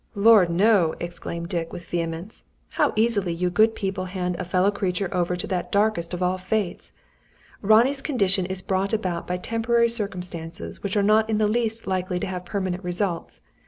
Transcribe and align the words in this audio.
"Lor, 0.15 0.47
no!" 0.47 0.95
exclaimed 0.99 1.49
Dick, 1.49 1.71
with 1.71 1.85
vehemence. 1.85 2.43
"How 2.69 2.91
easily 2.95 3.31
you 3.33 3.51
good 3.51 3.75
people 3.75 4.05
hand 4.05 4.35
a 4.39 4.43
fellow 4.43 4.71
creature 4.71 5.13
over 5.13 5.35
to 5.35 5.45
that 5.45 5.71
darkest 5.71 6.11
of 6.11 6.23
all 6.23 6.39
fates! 6.39 6.91
Ronnie's 7.61 8.01
condition 8.01 8.47
is 8.47 8.63
brought 8.63 8.93
about 8.93 9.27
by 9.27 9.37
temporary 9.37 9.89
circumstances 9.89 10.81
which 10.81 10.97
are 10.97 11.03
not 11.03 11.29
in 11.29 11.37
the 11.37 11.47
least 11.47 11.85
likely 11.85 12.19
to 12.19 12.25
have 12.25 12.45
permanent 12.45 12.83
results. 12.83 13.41